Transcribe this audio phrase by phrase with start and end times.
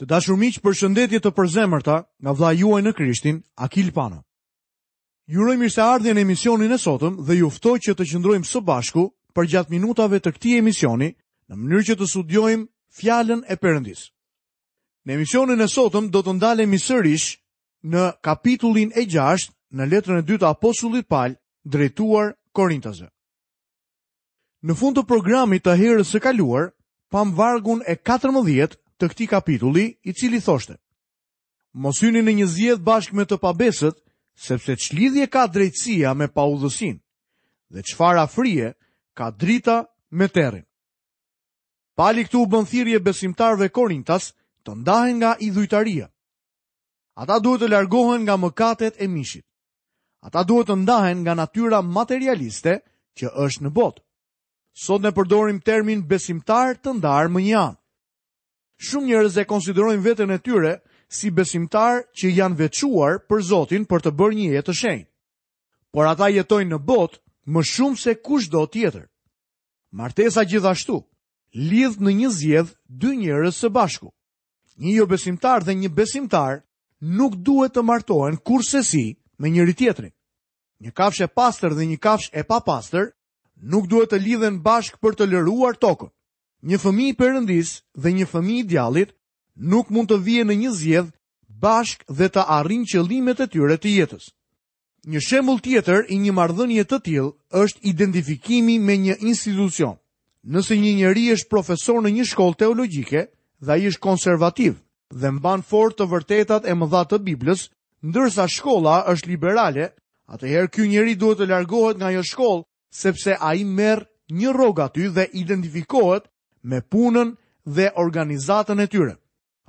[0.00, 4.22] Të dashur miq, përshëndetje të përzemërta nga vlla juaj në Krishtin, Akil Pano.
[5.30, 9.04] Ju uroj mirëseardhjen në emisionin e sotëm dhe ju ftoj që të qëndrojmë së bashku
[9.36, 12.68] për gjatë minutave të këtij emisioni në mënyrë që të studiojmë
[12.98, 14.08] fjalën e Perëndisë.
[15.06, 17.28] Në emisionin e sotëm do të ndalemi sërish
[17.92, 19.48] në kapitullin e 6
[19.78, 23.08] në letrën e dytë të apostullit Paul drejtuar Korintasve.
[24.62, 26.70] Në fund të programit të herës së kaluar,
[27.10, 30.76] pam vargun e 14 të këti kapitulli i cili thoshte.
[31.74, 33.96] Mosyni në një zjedh bashkë me të pabesët,
[34.46, 36.44] sepse që lidhje ka drejtsia me pa
[37.72, 38.72] dhe qëfar frie
[39.16, 39.76] ka drita
[40.10, 40.64] me terin.
[41.96, 44.32] Pali këtu u bëndhirje besimtarve Korintas
[44.64, 46.06] të ndahen nga idhujtaria.
[47.16, 49.46] Ata duhet të largohen nga mëkatet e mishit.
[50.20, 52.74] Ata duhet të ndahen nga natyra materialiste
[53.16, 54.04] që është në botë.
[54.84, 57.81] Sot ne përdorim termin besimtar të ndarë më një anë
[58.88, 60.72] shumë njerëz e konsiderojnë veten e tyre
[61.16, 65.08] si besimtar që janë veçuar për Zotin për të bërë një jetë të shenjtë.
[65.92, 67.18] Por ata jetojnë në botë
[67.52, 69.04] më shumë se kushdo tjetër.
[70.00, 70.96] Martesa gjithashtu
[71.70, 72.70] lidh në një zjedh
[73.02, 74.08] dy njerëz së bashku.
[74.82, 76.62] Një jo besimtar dhe një besimtar
[77.18, 79.04] nuk duhet të martohen kurse si
[79.38, 80.12] me njëri tjetrin.
[80.82, 83.12] Një kafsh e pastër dhe një kafsh e papastër
[83.70, 86.08] nuk duhet të lidhen bashkë për të lëruar tokën
[86.70, 89.10] një fëmi i përëndis dhe një fëmi i djalit
[89.72, 91.08] nuk mund të vje në një zjedh
[91.62, 94.30] bashk dhe të arrin qëllimet e tyre të jetës.
[95.04, 97.32] Një shemull tjetër i një mardhënje të tjil
[97.62, 99.98] është identifikimi me një institucion.
[100.46, 103.20] Nëse një njeri është profesor në një shkollë teologjike
[103.62, 104.72] dhe i është konservativ
[105.12, 107.66] dhe mban fort të vërtetat e mëdha të Biblës,
[108.02, 109.90] ndërsa shkolla është liberale,
[110.30, 112.64] atëherë ky njeri duhet të largohet nga ajo shkollë
[113.02, 116.30] sepse ai merr një rrog aty dhe identifikohet
[116.62, 117.30] me punën
[117.74, 119.14] dhe organizatën e tyre.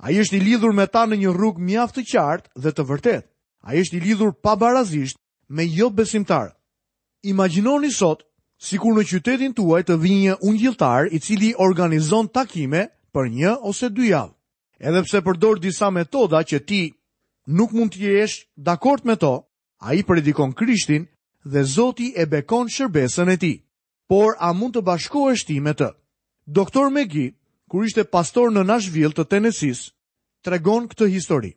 [0.04, 2.84] A i është i lidhur me ta në një rrug mjaftë të qartë dhe të
[2.90, 3.22] vërtet.
[3.66, 5.16] A i është i lidhur pa barazisht
[5.48, 6.52] me jo besimtarë.
[7.30, 8.24] Imaginoni sot,
[8.58, 13.52] si kur në qytetin tuaj të dhinje unë gjiltarë i cili organizon takime për një
[13.70, 14.32] ose dy javë.
[14.78, 16.82] Edhepse përdor disa metoda që ti
[17.46, 19.44] nuk mund të jesh dakort me to,
[19.80, 21.06] a i predikon krishtin
[21.44, 23.54] dhe zoti e bekon shërbesën e ti,
[24.08, 25.92] por a mund të bashko ti me të.
[26.46, 27.32] Doktor Megi,
[27.72, 29.86] kur ishte pastor në Nashville të Tennessee's,
[30.44, 31.54] tregon këtë histori.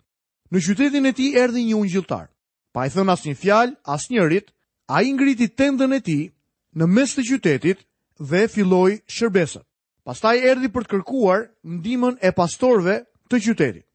[0.50, 2.30] Në qytetin e tij erdhi një ungjëlltar.
[2.72, 4.54] Pa i thënë asnjë fjalë asnjërit,
[4.88, 6.32] ai ngriti tendën e tij
[6.80, 7.84] në mes të qytetit
[8.30, 9.66] dhe filloi shërbesën.
[10.08, 12.98] Pastaj erdhi për të kërkuar ndihmën e pastorëve
[13.30, 13.86] të qytetit.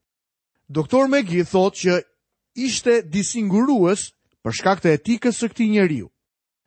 [0.69, 1.95] Doktor Megi thotë që
[2.69, 4.11] ishte disingurues
[4.45, 6.13] për shkak të etikës së këtij njeriu.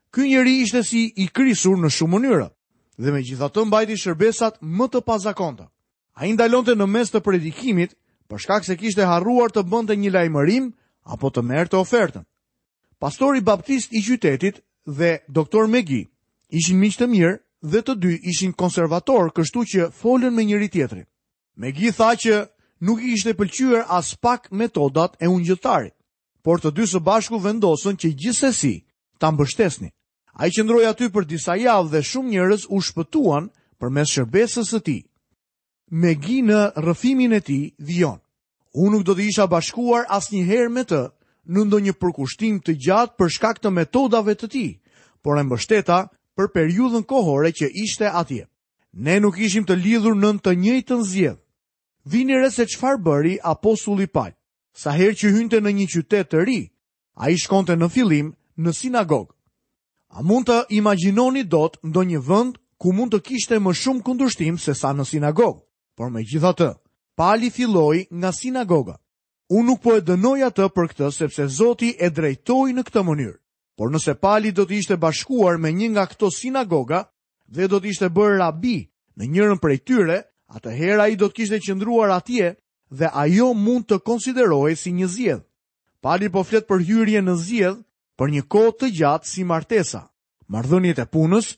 [0.09, 2.49] Ky njeri ishte si i krisur në shumë mënyra
[2.99, 5.67] dhe me gjitha të mbajti shërbesat më të pazakonta.
[6.15, 7.95] A i ndalonte në mes të predikimit,
[8.29, 10.71] përshkak se kishte harruar të bënte një lajmërim,
[11.03, 12.23] apo të merë të ofertën.
[12.99, 16.07] Pastori Baptist i qytetit dhe doktor Megi
[16.55, 17.33] ishin miqë të mirë
[17.71, 21.03] dhe të dy ishin konservator, kështu që folën me njëri tjetëri.
[21.59, 22.33] Megi tha që
[22.85, 25.95] nuk i ishte pëlqyër as pak metodat e unë gjëtarit,
[26.43, 28.75] por të dy së bashku vendosën që gjithsesi
[29.19, 29.91] ta ambështesni.
[30.35, 33.45] A i qëndroj aty për disa javë dhe shumë njërës u shpëtuan
[33.79, 34.95] për mes shërbesës të ti.
[36.01, 38.17] Me gi në rëfimin e ti, dhion.
[38.75, 40.99] Unë nuk do të isha bashkuar as herë me të,
[41.47, 44.65] në ndonjë përkushtim të gjatë për shkak të metodave të ti,
[45.23, 45.99] por e mbështeta
[46.35, 48.43] për periudhën kohore që ishte atje.
[48.91, 51.39] Ne nuk ishim të lidhur në të njëjtën zgjedh.
[52.11, 54.35] Vini re se çfarë bëri apostulli Paul.
[54.75, 56.59] Sa herë që hynte në një qytet të ri,
[57.23, 59.31] ai shkonte në fillim në sinagogë.
[60.15, 64.55] A mund të imaginoni dot ndo një vënd ku mund të kishte më shumë kundushtim
[64.57, 65.59] se sa në sinagogë.
[65.99, 66.67] Por me gjitha të,
[67.19, 68.95] pali filloi nga sinagoga.
[69.51, 73.35] Unë nuk po e dënoj atë për këtë sepse Zoti e drejtoj në këtë mënyrë.
[73.75, 77.01] Por nëse pali do të ishte bashkuar me një nga këto sinagoga
[77.51, 78.77] dhe do të ishte bërë rabi
[79.19, 82.53] në njërën prej tyre, atë hera i do të kishte qëndruar atje
[82.87, 85.43] dhe ajo mund të konsideroj si një zjedh.
[85.99, 87.83] Pali po flet për hyrje në zjedh
[88.19, 90.01] për një kohë të gjatë si martesa,
[90.51, 91.51] mardhënjet e punës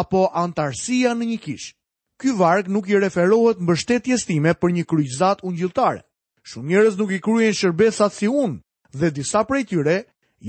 [0.00, 1.74] apo antarësia në një kishë.
[2.20, 6.02] Ky varg nuk i referohet mbështetjes time për një kryqëzat ungjilltare.
[6.44, 8.60] Shumë njerëz nuk i kryejnë shërbesat si unë
[9.00, 9.96] dhe disa prej tyre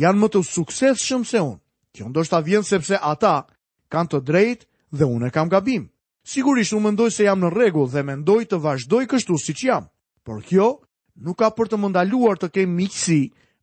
[0.01, 1.59] janë më të suksesshëm se unë.
[1.95, 3.35] Kjo ndoshta vjen sepse ata
[3.91, 4.65] kanë të drejtë
[4.97, 5.87] dhe unë kam gabim.
[6.31, 9.87] Sigurisht unë mendoj se jam në rregull dhe mendoj të vazhdoj kështu siç jam.
[10.27, 10.67] Por kjo
[11.23, 13.21] nuk ka për të më ndaluar të kem miqësi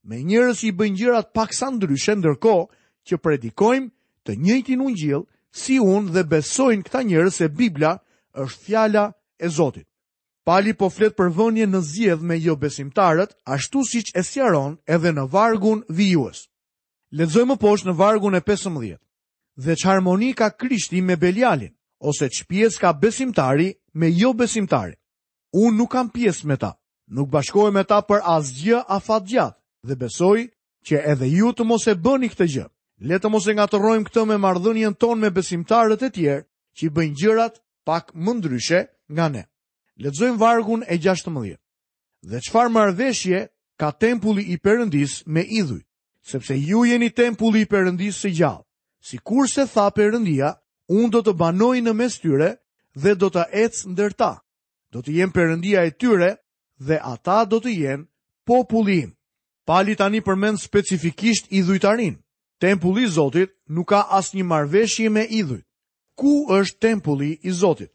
[0.09, 2.67] me njerëz që bëjnë gjëra të paksa ndryshe ndërkohë
[3.07, 3.89] që predikojmë
[4.25, 5.25] të njëjtin ungjill
[5.61, 7.93] si unë dhe besojnë këta njerëz se Bibla
[8.41, 9.05] është fjala
[9.45, 9.85] e Zotit.
[10.47, 14.79] Pali po flet për vënje në zjedh me jo besimtarët, ashtu si që e sjaron
[14.89, 16.47] edhe në vargun vijues.
[17.13, 18.97] Ledzojmë poshtë në vargun e 15.
[19.61, 24.97] Dhe që harmoni ka krishti me belialin, ose që pies ka besimtari me jo besimtari.
[25.53, 26.73] Unë nuk kam pies me ta,
[27.13, 30.39] nuk bashkoj me ta për asgjë a fatgjat, dhe besoj
[30.87, 32.65] që edhe ju të mos e bëni këtë gjë.
[33.09, 36.47] Le të mos e ngatërrojmë këtë me marrëdhënien tonë me besimtarët e tjerë
[36.79, 38.81] që bëjnë gjërat pak më ndryshe
[39.15, 39.45] nga ne.
[40.03, 41.57] Lexojmë e 16.
[42.31, 43.41] Dhe çfarë marrëveshje
[43.81, 45.83] ka tempulli i Perëndis me idhuj?
[46.31, 48.65] Sepse ju jeni tempulli i Perëndis së gjallë.
[49.09, 50.53] Sikur se tha Perëndia,
[50.91, 52.51] unë do të banoj në mes tyre
[53.03, 54.33] dhe do të ecë ndërta.
[54.93, 56.35] Do të jenë përëndia e tyre
[56.87, 58.07] dhe ata do të jenë
[58.47, 59.15] populin.
[59.69, 62.15] Pali tani përmend specifikisht idhujtarin.
[62.65, 65.65] Tempulli i Zotit nuk ka asnjë marveshje me idhujt.
[66.17, 67.93] Ku është tempulli i Zotit?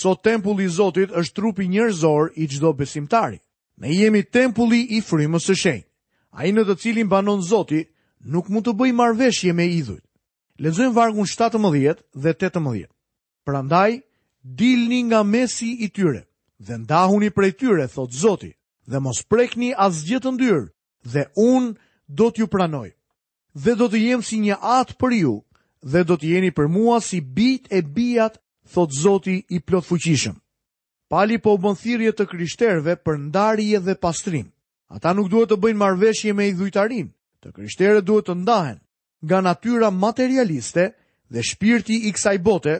[0.00, 3.38] So tempulli i Zotit është trupi njerëzor i çdo besimtari.
[3.80, 5.88] Ne jemi tempulli i frymës së shenjtë.
[6.38, 7.82] Ai në të cilin banon Zoti
[8.32, 10.04] nuk mund të bëj marveshje me idhujt.
[10.62, 12.86] Lexojmë vargun 17 dhe 18.
[13.46, 13.90] Prandaj
[14.60, 16.22] dilni nga mesi i tyre
[16.66, 18.52] dhe ndahuni prej tyre, thot Zoti,
[18.90, 20.64] dhe mos prekni asgjë të ndyrë
[21.04, 21.76] dhe un
[22.06, 22.90] do t'ju pranoj.
[23.56, 25.32] Dhe do të jem si një atë për ju,
[25.82, 28.36] dhe do të jeni për mua si bit e bijat,
[28.68, 30.34] thot Zoti i plot fuqishëm.
[31.08, 34.48] Pali po bën thirrje të krishterëve për ndarje dhe pastrim.
[34.90, 37.08] Ata nuk duhet të bëjnë marrveshje me idhujtarin.
[37.42, 38.78] Të krishterët duhet të ndahen
[39.24, 40.90] nga natyra materialiste
[41.32, 42.74] dhe shpirti i kësaj bote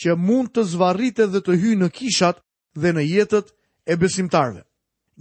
[0.00, 2.42] që mund të zvarrite dhe të hyjë në kishat
[2.78, 3.54] dhe në jetët
[3.90, 4.62] e besimtarëve.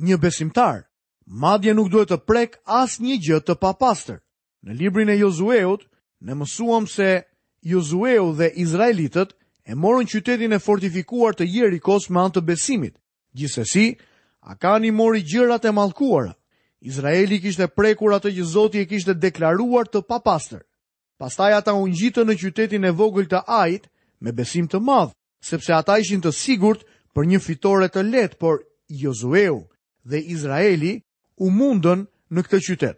[0.02, 0.82] Një besimtar
[1.27, 4.21] Madje nuk duhet të prek as një gjë të papastër.
[4.63, 5.83] Në librin e Jozueut,
[6.24, 7.25] ne mësuam se
[7.68, 9.33] Jozueu dhe Izraelitët
[9.68, 12.95] e morën qytetin e fortifikuar të Jerikos me anë të besimit.
[13.35, 13.97] Gjithsesi,
[14.47, 16.31] Akani mori gjërat e mallkuara.
[16.79, 20.62] Izraeli kishte prekur atë që Zoti e kishte deklaruar të papastër.
[21.19, 23.89] Pastaj ata u ngjitën në qytetin e vogël të Ajit
[24.24, 25.12] me besim të madh,
[25.44, 28.63] sepse ata ishin të sigurt për një fitore të lehtë, por
[29.01, 29.65] Jozueu
[30.07, 31.01] dhe Izraeli
[31.38, 32.98] u mundën në këtë qytet.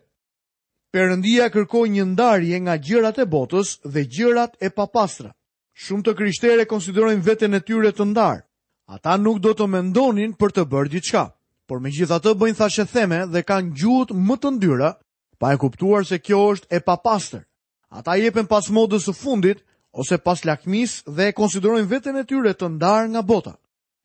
[0.93, 5.33] Perëndia kërkoi një ndarje nga gjërat e botës dhe gjërat e papastra.
[5.79, 8.41] Shumë të krishterë konsiderojnë veten e tyre të ndarë.
[8.89, 11.23] Ata nuk do të mendonin për të bërë diçka,
[11.69, 14.91] por megjithatë bëjnë thashë theme dhe kanë gjuhët më të ndyra,
[15.39, 17.43] pa e kuptuar se kjo është e papastër.
[17.91, 19.61] Ata jepen pas modës së fundit
[19.93, 23.53] ose pas lakmis dhe e konsiderojnë veten e tyre të ndarë nga bota.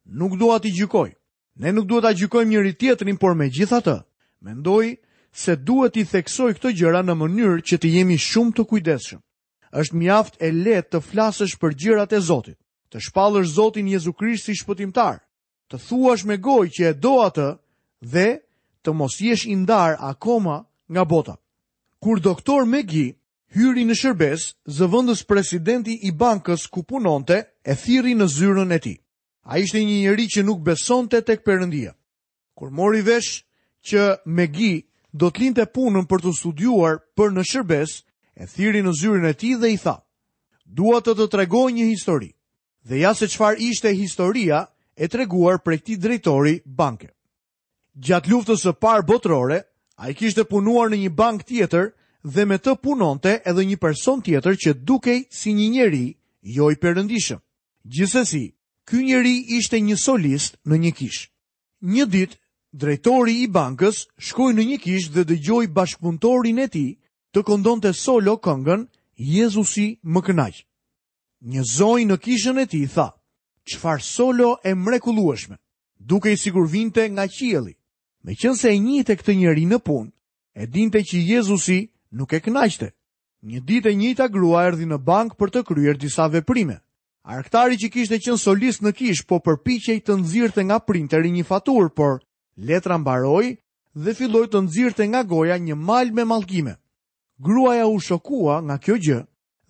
[0.04, 1.10] Nuk dua t'i gjykoj.
[1.64, 3.96] Ne nuk duhet të gjykojmë njëri tjetrin, por megjithatë,
[4.44, 4.96] Mendoj
[5.32, 9.20] se duhet i theksoj këtë gjëra në mënyrë që të jemi shumë të kujdesshëm.
[9.82, 12.58] Është mjaft e lehtë të flasësh për gjërat e Zotit,
[12.92, 15.16] të shpallësh Zotin Jezu Krisht si shpëtimtar,
[15.72, 17.46] të thuash me gojë që e do atë
[18.12, 18.28] dhe
[18.84, 20.58] të mos jesh i ndar akoma
[20.92, 21.34] nga bota.
[22.04, 23.08] Kur doktor Megi
[23.56, 24.42] hyri në shërbes,
[24.78, 28.96] zëvendës presidenti i bankës ku punonte e thirri në zyrën e tij.
[29.50, 31.96] Ai ishte një njerëz që nuk besonte tek Perëndia.
[32.58, 33.40] Kur mori vesh
[33.88, 34.74] që Megi
[35.14, 37.90] do të linte punën për të studiuar për në shërbes,
[38.40, 39.96] e thiri në zyrën e ti dhe i tha,
[40.64, 42.30] dua të të tregoj një histori,
[42.88, 44.64] dhe ja se qfar ishte historia
[44.96, 47.10] e treguar për këti drejtori banke.
[47.94, 49.60] Gjatë luftës së parë botërore,
[50.02, 51.92] ai kishte punuar në një bank tjetër
[52.34, 56.06] dhe me të punonte edhe një person tjetër që dukej si një njeri
[56.56, 57.38] jo i perëndishëm.
[57.84, 58.44] Gjithsesi,
[58.88, 61.28] ky njeri ishte një solist në një kishë.
[61.94, 62.36] Një ditë,
[62.74, 66.86] drejtori i bankës shkoj në një kishë dhe gjoj bashkëpuntorin e ti
[67.34, 68.82] të kondon të solo këngën
[69.34, 70.64] Jezusi më kënaqë.
[71.52, 73.08] Një zoj në kishën e ti tha,
[73.68, 75.56] qëfar solo e mrekulueshme,
[76.00, 77.74] duke i sigur vinte nga qieli.
[78.24, 80.10] Me qënë e njite këtë njeri në punë,
[80.58, 81.78] e dinte që Jezusi
[82.10, 82.88] nuk e kënaqëte.
[83.44, 86.80] Një dit e njita grua erdi në bank për të kryer disa veprime.
[87.24, 91.92] Arktari që kishte qenë solist në kishë po përpiqej të nxirrte nga printeri një fatur,
[91.94, 92.22] por
[92.56, 93.56] Letra mbaroi
[93.96, 96.76] dhe filloi të nxirrte nga goja një mal me mallkime.
[97.42, 99.18] Gruaja u shokua nga kjo gjë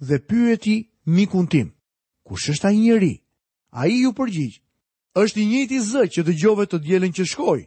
[0.09, 0.77] dhe pyeti
[1.07, 1.73] mikun tim:
[2.29, 3.15] "Kush është ai njeri?"
[3.73, 4.61] Ai ju përgjigj:
[5.17, 7.65] "Është i njëjti zë që dëgjove të dielën që shkoi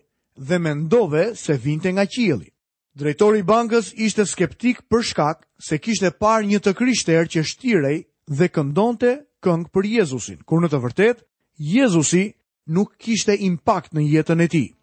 [0.47, 2.53] dhe mendove se vinte nga qielli."
[2.93, 7.97] Drejtori i bankës ishte skeptik për shkak se kishte parë një të krishter që shtirej
[8.37, 9.11] dhe këndonte
[9.43, 11.25] këngë për Jezusin, kur në të vërtetë
[11.57, 12.33] Jezusi
[12.69, 14.76] nuk kishte impakt në jetën e tij.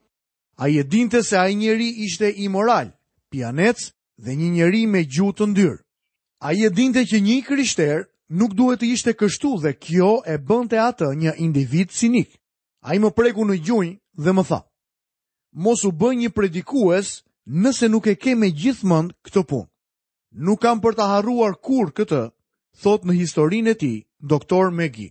[0.57, 2.87] A je dinte se a i njeri ishte imoral,
[3.31, 3.77] pianec
[4.23, 5.79] dhe një njeri me gjutë të ndyrë.
[6.47, 8.05] A je dinte që një krishter
[8.39, 12.31] nuk duhet të ishte kështu dhe kjo e bënte atë një individ sinik.
[12.87, 14.61] A i më preku në gjunjë dhe më tha,
[15.65, 17.07] mos u bë një predikues
[17.63, 19.69] nëse nuk e ke me gjithmonë këtë punë.
[20.47, 22.23] Nuk kam për të harruar kur këtë,
[22.83, 23.93] thot në historinë e ti,
[24.33, 25.11] doktor Megi.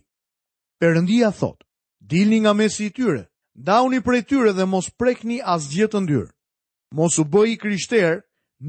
[0.80, 1.60] Perëndia thot,
[2.12, 3.24] dilni nga mesi i tyre,
[3.54, 6.28] dauni prej tyre dhe mos prekni as gjithë të ndyrë.
[6.98, 8.20] Mos u bëj i kryshterë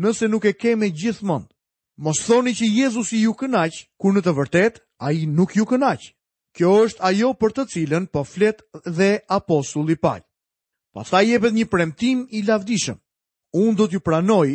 [0.02, 1.50] nëse nuk e keme gjithë mundë,
[1.98, 5.64] Mos thoni që Jezus i ju kënaqë, kur në të vërtet, a i nuk ju
[5.64, 6.10] kënaqë.
[6.56, 8.60] Kjo është ajo për të cilën po flet
[8.98, 10.20] dhe apostulli Paul.
[10.92, 12.98] Pastaj jepet një premtim i lavdishëm.
[13.56, 14.50] unë do t'ju pranoj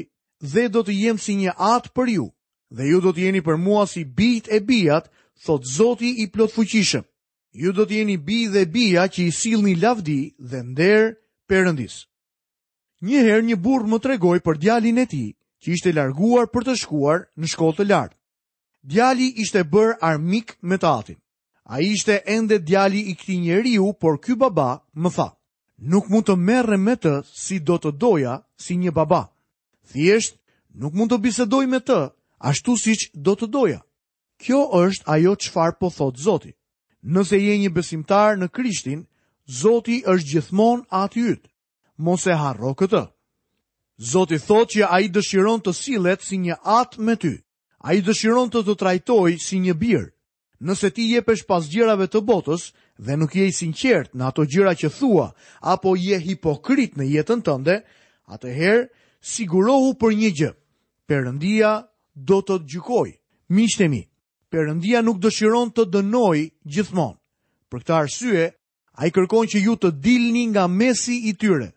[0.52, 2.26] dhe do të jem si një atë për ju
[2.76, 5.08] dhe ju do të jeni për mua si bijt e bijat,
[5.44, 7.04] thot Zoti i plot fuqishëm
[7.52, 11.02] ju do të jeni bi dhe bia që i një lavdi dhe nder
[11.48, 11.94] perëndis.
[13.02, 15.30] Njëherë një burr më tregoi për djalin e tij,
[15.62, 18.16] që ishte larguar për të shkuar në shkollë të lartë.
[18.90, 21.16] Djali ishte bër armik me tatin.
[21.72, 24.70] A ishte ende djali i këti njeriu, por ky baba
[25.02, 25.28] më tha,
[25.90, 27.14] nuk mund të merre me të
[27.44, 29.22] si do të doja si një baba.
[29.90, 30.36] Thjesht,
[30.80, 31.98] nuk mund të bisedoj me të
[32.50, 33.80] ashtu si që do të doja.
[34.42, 36.52] Kjo është ajo çfarë po thot zoti
[37.02, 39.06] nëse je një besimtar në Krishtin,
[39.50, 41.42] Zoti është gjithmonë aty yt.
[41.98, 43.00] Mos e harro këtë.
[43.98, 47.32] Zoti thot që a i dëshiron të silet si një atë me ty.
[47.82, 50.06] A i dëshiron të të trajtoj si një birë.
[50.60, 54.76] Nëse ti jepesh pas gjërave të botës dhe nuk je i sinqert në ato gjëra
[54.78, 57.80] që thua, apo je hipokrit në jetën tënde,
[58.30, 58.86] atëherë
[59.34, 60.52] sigurohu për një gjë.
[61.10, 61.72] Perëndia
[62.14, 63.18] do të të gjykojë.
[63.50, 64.02] Miqtë e mi,
[64.50, 66.38] Perëndia nuk dëshiron të dënoj
[66.74, 67.18] gjithmonë.
[67.70, 68.46] Për këtë arsye,
[68.98, 71.68] ai kërkon që ju të dilni nga mesi i tyre,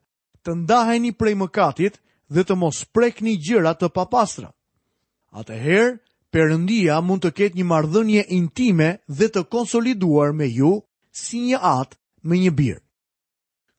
[0.43, 1.99] të ndaheni prej mëkatit
[2.33, 4.49] dhe të mos prekni gjëra të papastra.
[5.37, 5.91] Atëherë,
[6.33, 8.87] Perëndia mund të ketë një marrëdhënie intime
[9.19, 10.71] dhe të konsoliduar me ju
[11.23, 12.81] si një atë me një birë.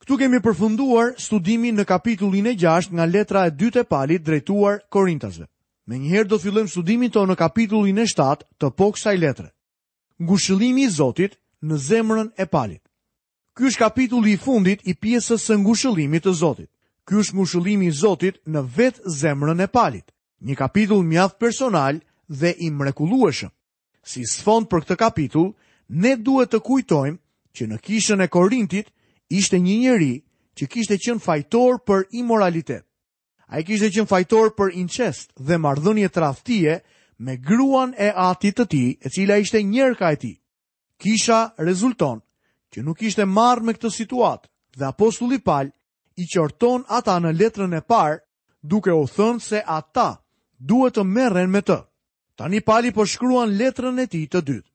[0.04, 4.84] Këtu kemi përfunduar studimin në kapitullin e 6 nga letra e dytë e Palit drejtuar
[4.94, 5.48] Korintasve.
[5.86, 9.50] Me njëherë do të fillojmë studimin tonë në kapitullin e 7 të poksaj letre.
[10.24, 12.80] Ngushëllimi i Zotit në zemrën e palit.
[13.54, 16.70] Ky është kapitulli i fundit i pjesës së ngushëllimit të Zotit.
[17.04, 20.06] Ky është ngushëllimi i Zotit në vetë zemrën e palit.
[20.44, 22.00] Një kapitull mjaft personal
[22.32, 23.52] dhe i mrekullueshëm.
[24.08, 25.50] Si sfond për këtë kapitull,
[25.88, 27.20] ne duhet të kujtojmë
[27.56, 28.88] që në kishën e Korintit
[29.28, 30.14] ishte një njeri
[30.56, 32.86] që kishte qenë fajtor për imoralitet.
[33.54, 36.72] A i kishtë qenë fajtor për incest dhe mardhënje të raftie
[37.26, 40.30] me gruan e atit të ti, e cila ishte njerë ka e ti.
[41.02, 42.18] Kisha rezulton
[42.74, 45.70] që nuk ishte marrë me këtë situatë dhe apostulli palë
[46.16, 48.18] i qërton ata në letrën e parë
[48.74, 50.08] duke u thënë se ata
[50.72, 51.78] duhet të merren me të.
[52.38, 54.70] Tani pali po shkruan letrën e tij të dytë.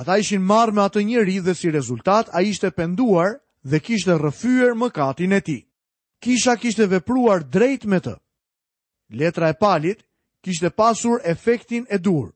[0.00, 3.36] Ata ishin marrë me atë njerëz dhe si rezultat ai ishte penduar
[3.68, 5.62] dhe kishte rrëfyer mëkatin e tij
[6.24, 8.14] kisha kishte vepruar drejt me të.
[9.20, 10.00] Letra e palit
[10.44, 12.30] kishte pasur efektin e dur.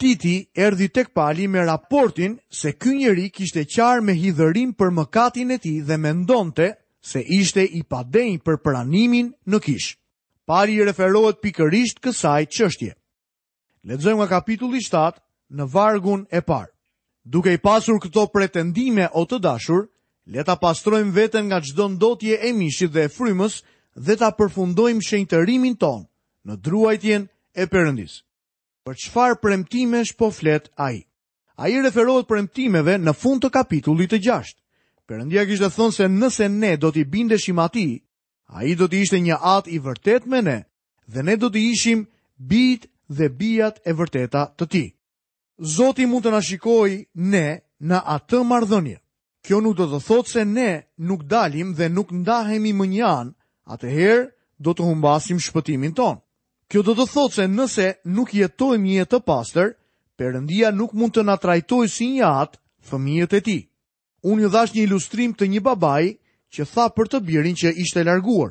[0.00, 5.52] Titi erdi tek pali me raportin se ky njeri kishte qarë me hidhërim për mëkatin
[5.54, 6.66] e ti dhe mendonte
[7.10, 9.90] se ishte i padenj për pranimin në kish.
[10.48, 12.92] Pali i referohet pikërisht kësaj qështje.
[13.86, 15.20] Ledzojmë nga kapitulli 7
[15.56, 16.72] në vargun e parë.
[17.24, 19.86] Duke i pasur këto pretendime o të dashur,
[20.30, 23.54] le ta pastrojmë veten nga çdo ndotje e mishit dhe e frymës
[24.06, 26.00] dhe ta përfundojmë shenjtërimin ton
[26.46, 27.22] në druajtjen
[27.54, 28.12] e Perëndis.
[28.86, 30.96] Për çfarë premtimesh po flet ai?
[31.60, 34.54] Ai referohet premtimeve në fund të kapitullit të 6.
[35.10, 37.92] Perëndia kishte thënë se nëse ne do t'i bindeshim atij,
[38.54, 40.58] ai do të ishte një at i vërtet me ne
[41.12, 42.06] dhe ne do të ishim
[42.52, 44.86] bijt dhe bijat e vërteta të ti.
[45.76, 46.98] Zoti mund të na shikojë
[47.32, 47.46] ne
[47.88, 48.98] në atë marrëdhënie.
[49.48, 50.70] Kjo nuk do të thotë se ne
[51.10, 53.28] nuk dalim dhe nuk ndahemi më njan,
[53.72, 54.26] atëherë
[54.66, 56.18] do të humbasim shpëtimin ton.
[56.68, 59.70] Kjo do të thotë se nëse nuk jetojmë një jetë pastër,
[60.20, 63.60] Perëndia nuk mund të na trajtojë si një atë fëmijët e tij.
[64.28, 66.08] Unë ju dhash një ilustrim të një babai
[66.52, 68.50] që tha për të birin që ishte larguar.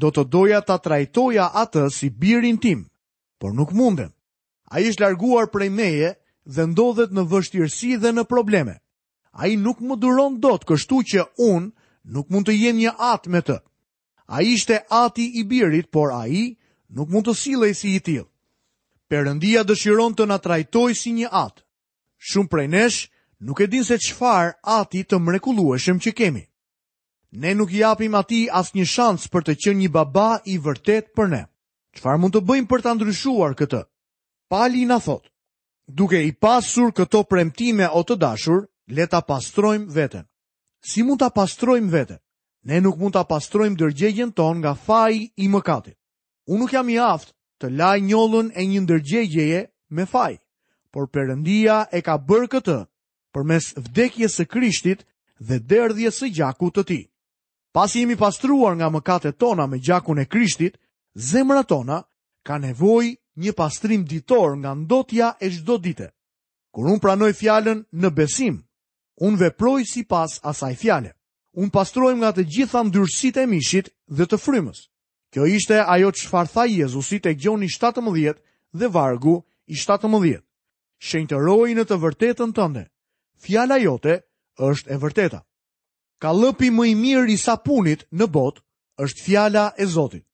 [0.00, 2.86] Do të doja ta trajtoja atë si birin tim,
[3.38, 4.14] por nuk mundem.
[4.72, 6.14] Ai është larguar prej meje
[6.54, 8.80] dhe ndodhet në vështirësi dhe në probleme
[9.34, 11.70] a i nuk më duron do të kështu që unë
[12.14, 13.56] nuk mund të jem një atë me të.
[14.30, 16.54] A i shte ati i birit, por a i
[16.94, 18.28] nuk mund të silej si i tilë.
[19.10, 21.62] Perëndia dëshiron të na trajtoj si një atë.
[22.30, 23.00] Shumë prej nesh
[23.42, 26.44] nuk e din se qëfar ati të mrekulueshëm që kemi.
[27.36, 31.26] Ne nuk japim ati as një shansë për të qenë një baba i vërtet për
[31.34, 31.42] ne.
[31.94, 33.82] Qëfar mund të bëjmë për të ndryshuar këtë?
[34.48, 35.26] Pali na thot,
[35.90, 40.24] duke i pasur këto premtime o të dashur, le ta pastrojmë veten.
[40.84, 42.18] Si mund ta pastrojmë veten?
[42.64, 45.96] Ne nuk mund ta pastrojmë dërgjegjen ton nga faji i mëkatit.
[46.48, 49.60] Unë nuk jam i aftë të laj njollën e një ndërgjegjeje
[49.96, 50.36] me faj,
[50.92, 52.78] por Perëndia e ka bërë këtë
[53.34, 55.00] përmes vdekjes së Krishtit
[55.40, 57.04] dhe derdhjes së gjakut të tij.
[57.74, 60.76] Pasi jemi pastruar nga mëkatet tona me gjakun e Krishtit,
[61.30, 62.04] zemra tona
[62.46, 66.10] ka nevojë një pastrim ditor nga ndotja e çdo dite.
[66.74, 68.60] Kur un pranoj fjalën në besim
[69.22, 71.12] unë veproj si pas asaj fjale.
[71.54, 74.88] Unë pastrojmë nga të gjitha dyrësit e mishit dhe të frymës.
[75.30, 78.38] Kjo ishte ajo që farë tha Jezusit e gjoni 17
[78.74, 79.36] dhe vargu
[79.70, 80.42] i 17.
[80.98, 81.38] Shënjë të
[81.78, 82.84] në të vërtetën tënde.
[83.44, 84.20] Fjala jote
[84.58, 85.40] është e vërteta.
[86.22, 88.60] Ka lëpi më i mirë i sapunit në botë
[89.04, 90.24] është fjala e Zotit.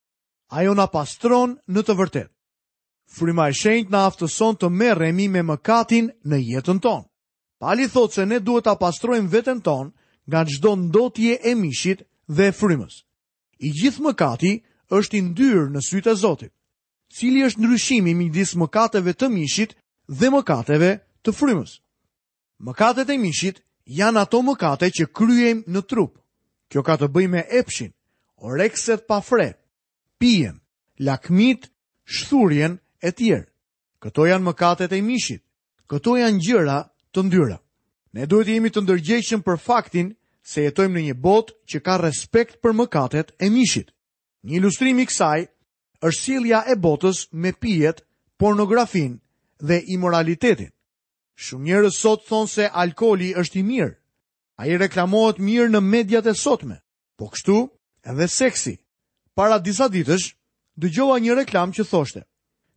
[0.50, 2.32] Ajo na pastron në të vërtetë.
[3.16, 7.09] Fryma e shenjtë na aftëson të merremi me mëkatin në jetën tonë.
[7.60, 9.86] Pali thot se ne duhet ta pastrojmë veten ton
[10.28, 12.00] nga çdo ndotje e mishit
[12.36, 12.94] dhe e frymës.
[13.60, 14.52] I gjithë mëkati
[14.98, 16.52] është i ndyrë në sytë e Zotit.
[17.16, 19.70] Cili është ndryshimi midis mëkateve të mishit
[20.18, 20.90] dhe mëkateve
[21.24, 21.70] të frymës?
[22.66, 23.56] Mëkatet e mishit
[23.98, 26.12] janë ato mëkate që kryejm në trup.
[26.72, 27.92] Kjo ka të bëjë me epshin,
[28.48, 29.48] orekset pa fre,
[30.20, 30.56] pijen,
[31.06, 31.68] lakmit,
[32.16, 33.48] shthurjen e tjerë.
[34.02, 35.42] Këto janë mëkatet e mishit.
[35.90, 36.78] Këto janë gjëra
[37.12, 37.56] të ndyra.
[38.14, 40.08] Ne duhet jemi të ndërgjeshëm për faktin
[40.42, 43.90] se jetojmë në një bot që ka respekt për mëkatet e mishit.
[44.46, 45.44] Një ilustrim i kësaj
[46.00, 48.02] është silja e botës me pijet,
[48.40, 49.18] pornografin
[49.60, 50.70] dhe imoralitetin.
[51.36, 53.94] Shumë njerëz sot thonë se alkoli është i mirë.
[54.60, 56.80] A i reklamohet mirë në mediat e sotme,
[57.16, 57.56] po kështu
[58.08, 58.74] edhe seksi.
[59.34, 60.34] Para disa ditësh,
[60.76, 62.22] dëgjoha një reklam që thoshte.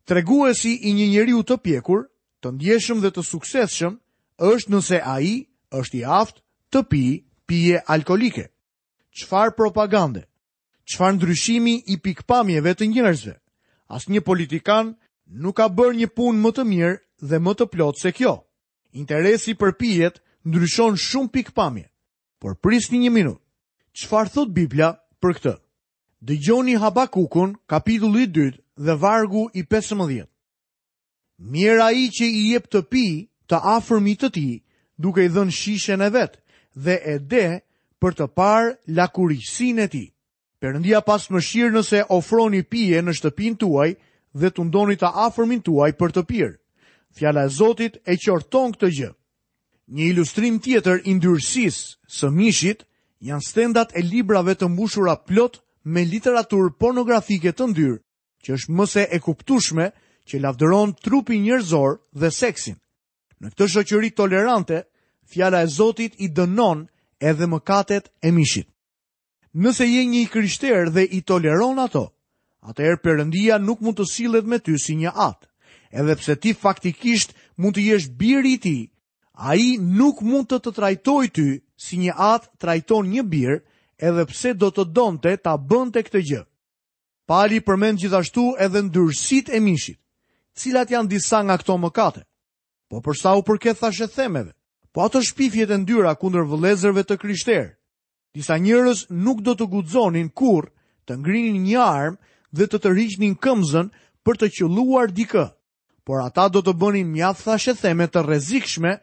[0.08, 2.06] Treguesi i një njeriu të pjekur,
[2.44, 3.94] të ndjeshëm dhe të suksesshëm
[4.40, 5.36] është nëse a i
[5.72, 7.06] është i aftë të pi
[7.46, 8.50] pije alkoholike.
[9.14, 10.26] Qfar propagande?
[10.90, 13.36] Qfar ndryshimi i pikpamjeve të njerëzve?
[13.90, 14.96] As një politikan
[15.28, 16.98] nuk ka bërë një punë më të mirë
[17.30, 18.36] dhe më të plotë se kjo.
[18.94, 21.86] Interesi për pijet ndryshon shumë pikpamje.
[22.40, 23.40] Por pris një minut.
[23.94, 25.54] Qfar thot Biblia për këtë?
[26.24, 28.52] Dëgjoni Habakukun, kapitulli 2
[28.86, 30.26] dhe vargu i 15.
[31.38, 34.46] Mjera i që i jep të pijë, të afërmi të ti,
[34.98, 36.40] duke i dhënë shishen e vetë,
[36.74, 37.46] dhe e de
[38.02, 40.06] për të parë lakurisin e ti.
[40.64, 43.92] Perëndia pas më shirë nëse ofroni pije në shtëpin tuaj
[44.40, 46.54] dhe të ndoni të afërmin tuaj për të pirë.
[47.18, 49.12] Fjala e Zotit e qorton këtë gjë.
[49.94, 51.84] Një ilustrim tjetër i ndyrësisë
[52.18, 52.86] së mishit
[53.28, 57.98] janë stendat e librave të mbushura plot me literaturë pornografike të ndyrë,
[58.44, 59.92] që është mëse e kuptueshme
[60.28, 62.80] që lavdëron trupin njerëzor dhe seksin.
[63.44, 64.76] Në këtë shoqëri tolerante,
[65.34, 66.86] fjala e Zotit i dënon
[67.32, 68.70] edhe mëkatet e mishit.
[69.64, 72.06] Nëse je një i krishterë dhe i toleron ato,
[72.72, 75.44] atëherë Perëndia nuk mund të sillet me ty si një at.
[75.92, 78.82] Edhe pse ti faktikisht mund të jesh biri i tij,
[79.52, 79.66] ai
[80.00, 81.50] nuk mund të të trajtojë ty
[81.84, 83.60] si një at trajton një bir,
[84.08, 86.42] edhe pse do të donte ta bënte këtë gjë.
[87.30, 90.00] Pali përmend gjithashtu edhe ndyrësit e mishit,
[90.60, 92.24] cilat janë disa nga këto mëkate.
[92.92, 94.52] Po përsa u përket thashe themeve,
[94.94, 97.72] po ato shpifjet e ndyra kundër vëlezërve të kryshterë,
[98.34, 100.68] Disa njërës nuk do të gudzonin kur
[101.06, 103.88] të ngrinin një armë dhe të të rishnin këmzën
[104.26, 105.46] për të qëlluar dikë,
[106.06, 108.96] por ata do të bënin mjath thashe theme të rezikshme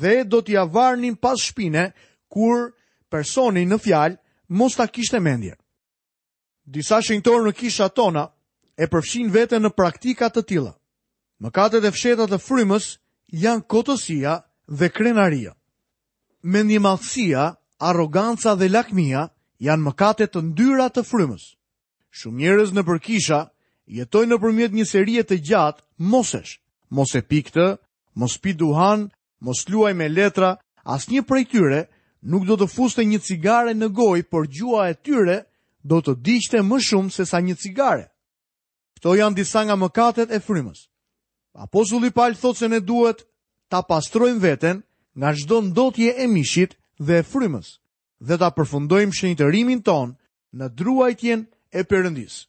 [0.00, 1.86] dhe do t'ja varnin pas shpine
[2.32, 2.72] kur
[3.12, 4.18] personin në fjalë
[4.58, 5.52] mos ta kishte mendje.
[6.64, 8.26] Disa shenjtor në kisha tona
[8.76, 10.72] e përfshin vete në praktikat të tila.
[11.44, 12.88] Mëkatet e fshetat të frymës
[13.32, 15.52] janë kotosia dhe krenaria.
[16.42, 17.46] Me një madhësia,
[17.80, 19.26] aroganca dhe lakmia
[19.62, 21.44] janë mëkatet të ndyra të frymës.
[22.18, 23.38] Shumë njerëz në përkisha
[23.98, 26.60] jetojnë në përmjet një serie të gjatë mosesh.
[26.92, 27.66] Mos e pikëtë,
[28.20, 29.08] mos pi duhan,
[29.40, 30.50] mos luaj me letra,
[30.84, 31.80] as një prej tyre
[32.22, 35.38] nuk do të fuste një cigare në gojë, por gjua e tyre
[35.80, 38.10] do të diqte më shumë se sa një cigare.
[39.00, 40.84] Këto janë disa nga mëkatet e frymës.
[41.52, 43.24] Apostulli Paul thotë se ne duhet
[43.68, 44.82] ta pastrojmë veten
[45.14, 47.68] nga çdo ndotje e mishit dhe e frymës
[48.26, 50.16] dhe ta përfundojmë shenjtërimin ton
[50.56, 52.46] në druajtjen e Perëndis.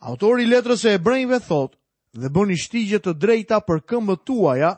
[0.00, 1.76] Autori i letrës së Hebrejve thotë
[2.20, 4.72] dhe bëni shtigje të drejta për këmbët tuaja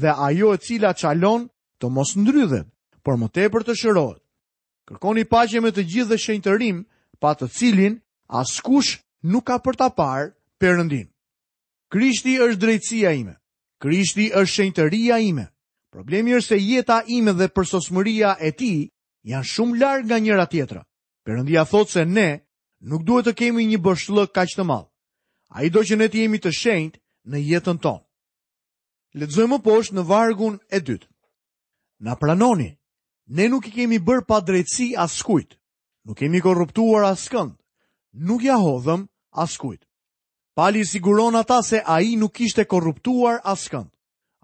[0.00, 1.48] dhe ajo e cila çalon
[1.82, 2.66] të mos ndrydhen,
[3.04, 4.20] por më tepër të shërohet.
[4.88, 6.84] Kërkoni paqe me të gjithë dhe shenjtërim
[7.20, 7.98] pa të cilin
[8.42, 9.00] askush
[9.32, 11.09] nuk ka për ta parë Perëndin.
[11.90, 13.32] Krishti është drejtësia ime.
[13.82, 15.48] Krishti është shenjtëria ime.
[15.90, 18.68] Problemi është se jeta ime dhe përsosmëria e ti
[19.32, 20.84] janë shumë larë nga njëra tjetra.
[21.26, 22.28] Perëndia thotë se ne
[22.90, 24.86] nuk duhet të kemi një ka kaq të madh.
[25.58, 26.98] Ai do që ne të jemi të shenjtë
[27.30, 28.06] në jetën tonë.
[29.18, 31.08] Lexojmë poshtë në vargun e dytë.
[32.06, 32.70] Na pranoni.
[33.36, 35.58] Ne nuk i kemi bërë pa drejtësi askujt.
[36.06, 37.58] Nuk kemi korruptuar askënd.
[38.28, 39.08] Nuk ja hodhëm
[39.44, 39.82] askujt.
[40.60, 43.88] Pali siguron ata se a i nuk ishte korruptuar askënd.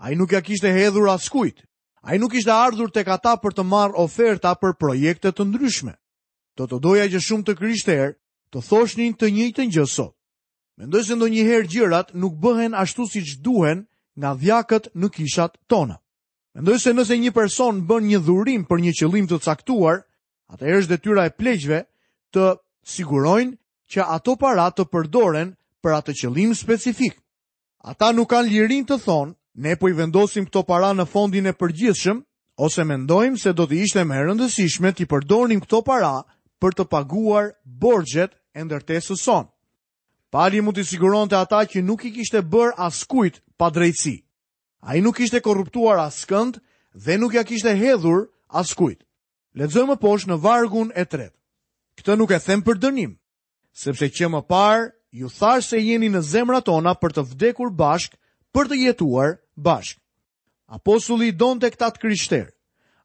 [0.01, 1.61] A i nuk ja kishte hedhur askujt.
[2.03, 5.93] A i nuk ishte ardhur të kata për të marrë oferta për projekte të ndryshme.
[6.57, 8.15] Të të doja që shumë të kryshte erë,
[8.49, 10.07] të thoshnin të njëjtë njëso.
[10.81, 13.85] Mendoj se ndo njëherë gjirat nuk bëhen ashtu si që duhen
[14.17, 16.01] nga dhjakët në kishat tona.
[16.57, 20.07] Mendoj se nëse një person bën një dhurim për një qëllim të caktuar,
[20.49, 21.83] atë e është detyra e pleqve
[22.33, 22.55] të
[22.97, 23.55] sigurojnë
[23.93, 25.53] që ato para të përdoren
[25.87, 27.15] për atë qëllim specifik.
[27.87, 31.55] Ata nuk kanë lirin të thonë, ne po i vendosim këto para në fondin e
[31.55, 32.25] përgjithshëm,
[32.67, 36.17] ose mendojmë se do të ishte me rëndësishme të i përdonim këto para
[36.61, 39.51] për të paguar borgjet e ndërtesës sonë.
[40.35, 44.17] Pali mund të siguron të ata që nuk i kishte bërë askujt pa drejtësi.
[44.87, 46.59] A i nuk ishte korruptuar askënd
[47.07, 49.05] dhe nuk ja kishte hedhur askujt.
[49.57, 51.33] Ledzojmë posh në vargun e tret.
[51.97, 53.15] Këtë nuk e them për dënim,
[53.73, 58.17] sepse që më parë ju thash se jeni në zemra tona për të vdekur bashk,
[58.53, 59.97] për të jetuar bashk.
[60.69, 62.51] Apostulli donë të këtatë kryshterë.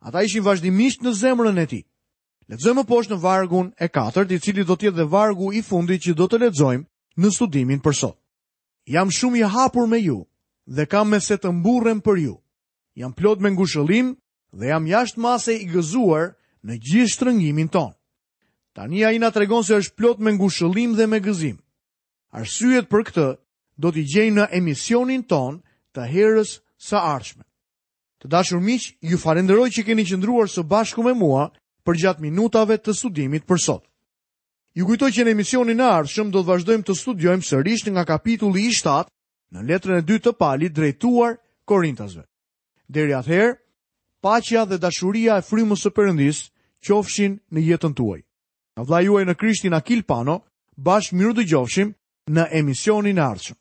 [0.03, 1.79] Ata ishin vazhdimisht në zemrën e ti.
[2.51, 5.95] Ledzojmë më poshtë në vargun e 4, i cili do tjetë dhe vargu i fundi
[6.03, 6.87] që do të ledzojmë
[7.21, 8.17] në studimin për sot.
[8.89, 10.25] Jam shumë i hapur me ju
[10.65, 12.35] dhe kam me se të mburrem për ju.
[12.95, 14.15] Jam plot me ngushëllim
[14.51, 16.33] dhe jam jashtë mase i gëzuar
[16.65, 17.95] në gjithë shtrëngimin tonë.
[18.73, 21.59] Tania i nga tregon se është plot me ngushëllim dhe me gëzim.
[22.33, 23.23] Arsyet për këtë
[23.83, 25.57] do t'i gjejnë në emisionin ton
[25.97, 26.51] të herës
[26.89, 27.43] së arshme.
[28.23, 31.47] Të dashur miq, ju falenderoj që keni qëndruar së bashku me mua
[31.85, 33.83] për gjatë minutave të studimit për sot.
[34.77, 38.63] Ju kujtoj që në emisionin e ardhshëm do të vazhdojmë të studiojmë sërish nga kapitulli
[38.69, 39.05] i 7
[39.57, 41.33] në letrën e dytë të Palit drejtuar
[41.67, 42.23] Korintasve.
[42.87, 43.57] Deri ather,
[44.23, 46.45] paqja dhe dashuria e frymës së Perëndis
[46.87, 48.21] qofshin në jetën tuaj.
[48.75, 50.37] Na në Krishtin Akil Pano,
[50.77, 51.91] bashkë mirë dëgjofshim
[52.33, 53.60] në emisionin e